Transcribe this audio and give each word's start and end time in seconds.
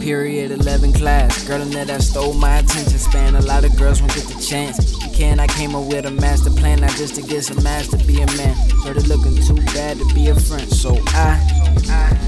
Period 0.00 0.50
11 0.50 0.92
class. 0.92 1.48
Girl 1.48 1.62
in 1.62 1.70
there 1.70 1.86
that 1.86 2.02
stole 2.02 2.34
my 2.34 2.58
attention 2.58 2.98
span. 2.98 3.36
A 3.36 3.40
lot 3.40 3.64
of 3.64 3.74
girls 3.78 4.00
won't 4.00 4.14
get 4.14 4.24
the 4.24 4.38
chance. 4.38 4.92
You 5.02 5.10
can, 5.12 5.40
I 5.40 5.46
came 5.46 5.74
up 5.74 5.86
with 5.88 6.04
a 6.04 6.10
master 6.10 6.50
plan, 6.50 6.80
not 6.80 6.90
just 6.90 7.14
to 7.14 7.22
get 7.22 7.42
some 7.42 7.66
ass 7.66 7.88
to 7.88 7.96
be 8.06 8.20
a 8.20 8.26
man. 8.36 8.54
Started 8.80 9.06
looking 9.08 9.34
too 9.34 9.56
bad 9.72 9.96
to 9.98 10.04
be 10.14 10.28
a 10.28 10.34
friend, 10.34 10.70
so 10.70 10.98
I 11.08 11.40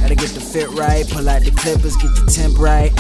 gotta 0.01 0.15
get 0.15 0.31
the 0.31 0.41
fit 0.41 0.71
right. 0.71 1.07
Pull 1.11 1.29
out 1.29 1.43
the 1.43 1.51
clippers, 1.51 1.97
get 1.97 2.15
the 2.15 2.31
temp 2.33 2.59
right. 2.59 2.93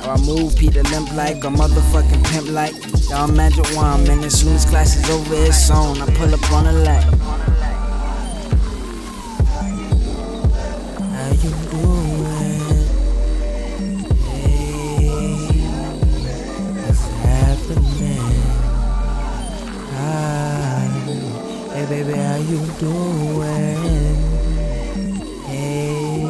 How 0.00 0.12
I 0.12 0.16
move, 0.18 0.56
Peter 0.56 0.82
limp 0.84 1.12
like 1.12 1.44
a 1.44 1.48
motherfucking 1.48 2.24
pimp 2.32 2.48
like. 2.48 2.74
Y'all 3.10 3.28
magic 3.28 3.66
wand, 3.76 4.08
man. 4.08 4.24
As 4.24 4.40
soon 4.40 4.54
as 4.54 4.64
class 4.64 4.96
is 4.96 5.10
over, 5.10 5.34
it's 5.34 5.70
on. 5.70 6.00
I 6.00 6.06
pull 6.16 6.32
up 6.32 6.50
on 6.50 6.64
the 6.64 6.72
light. 6.72 7.23
You 22.54 22.66
doing? 22.78 24.14
Hey, 25.44 26.22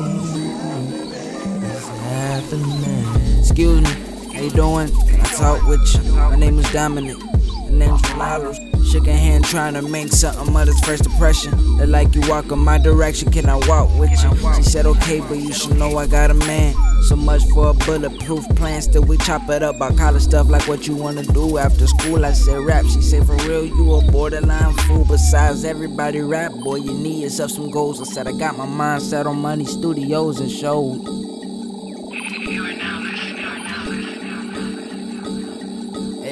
what's 1.61 1.89
happening? 1.89 3.39
Excuse 3.41 3.83
me, 3.83 3.91
how 4.33 4.41
you 4.41 4.51
doing? 4.51 4.91
I 5.21 5.25
talk 5.37 5.67
with 5.67 5.87
you. 5.95 6.13
My 6.13 6.37
name 6.37 6.59
is 6.59 6.73
Dominic. 6.73 7.19
My 7.19 7.69
name's 7.71 8.01
Flowers. 8.09 8.59
Shook 8.91 9.07
a 9.07 9.13
hand 9.13 9.45
trying 9.45 9.75
to 9.75 9.83
make 9.83 10.09
something 10.09 10.57
of 10.57 10.67
this 10.67 10.81
first 10.81 11.05
impression. 11.05 11.77
They 11.77 11.85
like 11.85 12.15
you 12.15 12.23
walk 12.27 12.51
in 12.51 12.59
my 12.59 12.79
direction, 12.79 13.31
can 13.31 13.47
I 13.47 13.57
walk 13.69 13.91
with 13.99 14.11
you? 14.23 14.55
She 14.55 14.63
said 14.63 14.87
okay, 14.87 15.21
but 15.21 15.37
you 15.37 15.53
should 15.53 15.77
know 15.77 15.99
I 15.99 16.07
got 16.07 16.31
a 16.31 16.35
man. 16.35 16.75
So 17.09 17.17
much 17.17 17.45
for 17.53 17.69
a 17.69 17.75
bulletproof 17.75 18.49
plan. 18.57 18.81
Still 18.81 19.03
we 19.03 19.19
chop 19.19 19.49
it 19.51 19.63
up. 19.63 19.79
Call 19.79 20.17
it 20.17 20.21
stuff 20.21 20.49
like 20.49 20.67
what 20.67 20.87
you 20.87 20.97
wanna 20.97 21.23
do 21.23 21.59
after 21.59 21.87
school. 21.87 22.25
I 22.25 22.33
said 22.33 22.59
rap. 22.65 22.87
She 22.87 23.03
said 23.03 23.27
for 23.27 23.37
real, 23.47 23.67
you 23.67 23.95
a 23.95 24.11
borderline 24.11 24.73
fool. 24.73 25.05
Besides 25.05 25.65
everybody 25.65 26.21
rap, 26.21 26.53
boy, 26.53 26.77
you 26.77 26.95
need 26.95 27.23
yourself 27.23 27.51
some 27.51 27.71
goals. 27.71 28.01
I 28.01 28.05
said 28.05 28.27
I 28.27 28.33
got 28.33 28.57
my 28.57 28.67
mind 28.67 29.03
set 29.03 29.27
on 29.27 29.39
money, 29.39 29.67
studios 29.67 30.41
and 30.41 30.51
shows. 30.51 31.25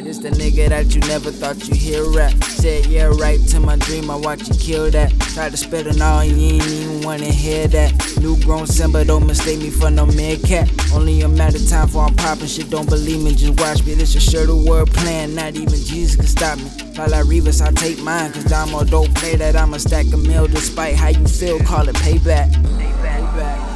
This 0.03 0.19
the 0.19 0.31
nigga 0.31 0.69
that 0.71 0.95
you 0.97 1.01
never 1.03 1.31
thought 1.31 1.69
you'd 1.69 1.77
hear 1.77 2.05
rap. 2.11 2.33
Said 2.45 2.87
yeah 2.87 3.05
right 3.05 3.39
to 3.49 3.61
my 3.61 3.77
dream, 3.77 4.11
I 4.11 4.17
watch 4.17 4.49
you 4.49 4.55
kill 4.55 4.91
that. 4.91 5.13
Tried 5.33 5.53
to 5.53 5.57
spit 5.57 5.87
it 5.87 6.01
all, 6.01 6.25
you 6.25 6.57
ain't 6.57 6.67
even 6.67 7.03
wanna 7.03 7.27
hear 7.27 7.69
that. 7.69 8.19
New 8.21 8.37
grown 8.43 8.67
Simba, 8.67 9.05
don't 9.05 9.27
mistake 9.29 9.61
me 9.61 9.71
for 9.71 9.91
no 9.91 10.05
meerkat. 10.07 10.69
Only 10.93 11.21
a 11.23 11.29
matter 11.29 11.57
of 11.57 11.69
time 11.69 11.87
for 11.87 12.03
I'm 12.03 12.17
popping 12.17 12.49
shit, 12.49 12.69
don't 12.69 12.89
believe 12.89 13.23
me, 13.23 13.33
just 13.35 13.61
watch 13.61 13.87
me. 13.87 13.95
This 13.95 14.17
a 14.17 14.21
sure 14.21 14.45
the 14.45 14.57
word 14.57 14.91
plan, 14.91 15.37
not 15.37 15.55
even 15.55 15.69
Jesus 15.69 16.17
can 16.17 16.27
stop 16.27 16.59
me. 16.59 16.69
Call 16.97 17.09
like 17.09 17.25
Revis, 17.27 17.63
I 17.65 17.71
take 17.73 18.01
mine, 18.01 18.33
cause 18.33 18.53
I'm 18.53 18.71
don't 18.89 19.15
play 19.15 19.37
that. 19.37 19.55
I'ma 19.55 19.77
stack 19.77 20.07
a 20.13 20.17
meal 20.17 20.49
despite 20.49 20.97
how 20.97 21.09
you 21.09 21.27
feel, 21.29 21.61
call 21.61 21.89
it 21.89 21.95
payback. 21.97 22.51
Payback. 22.51 23.69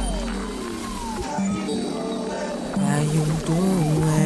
How 2.77 3.01
you 3.01 3.25
doing? 3.45 4.16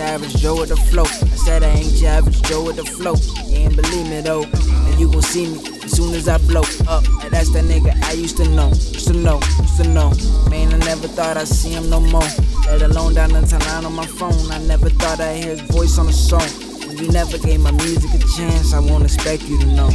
Your 0.00 0.08
average 0.08 0.36
Joe 0.36 0.58
with 0.58 0.70
the 0.70 0.76
flow. 0.76 1.04
I 1.04 1.36
said 1.44 1.62
I 1.62 1.68
ain't 1.68 1.92
your 2.00 2.10
average 2.10 2.40
Joe 2.42 2.64
with 2.64 2.76
the 2.76 2.84
flow. 2.84 3.14
You 3.48 3.68
ain't 3.68 3.76
believe 3.76 4.08
me 4.08 4.20
though, 4.22 4.44
and 4.44 4.98
you 4.98 5.12
gon' 5.12 5.20
see 5.20 5.46
me 5.46 5.58
as 5.84 5.92
soon 5.92 6.14
as 6.14 6.26
I 6.26 6.38
blow 6.38 6.64
up. 6.88 7.04
And 7.22 7.30
that's 7.30 7.52
the 7.52 7.60
nigga 7.60 7.92
I 8.04 8.12
used 8.12 8.38
to 8.38 8.48
know, 8.48 8.68
used 8.68 9.08
to 9.08 9.12
know, 9.12 9.40
used 9.60 9.76
to 9.76 9.88
know. 9.88 10.10
Man, 10.48 10.72
I 10.72 10.78
never 10.78 11.06
thought 11.06 11.36
I'd 11.36 11.48
see 11.48 11.72
him 11.72 11.90
no 11.90 12.00
more. 12.00 12.30
Let 12.66 12.82
alone 12.82 13.14
down 13.14 13.34
in 13.36 13.44
town 13.44 13.84
on 13.84 13.92
my 13.92 14.06
phone. 14.06 14.50
I 14.50 14.58
never 14.58 14.88
thought 14.88 15.20
I'd 15.20 15.44
hear 15.44 15.56
his 15.56 15.60
voice 15.62 15.98
on 15.98 16.08
a 16.08 16.12
song. 16.12 16.48
When 16.86 16.96
you 16.96 17.08
never 17.08 17.36
gave 17.36 17.60
my 17.60 17.72
music 17.72 18.10
a 18.14 18.18
chance, 18.36 18.72
I 18.72 18.80
won't 18.80 19.04
expect 19.04 19.42
you 19.42 19.58
to 19.58 19.66
know. 19.66 19.90